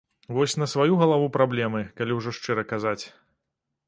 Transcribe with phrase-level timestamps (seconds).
[0.35, 2.99] Вось на сваю галаву праблемы, калі ўжо шчыра казаць.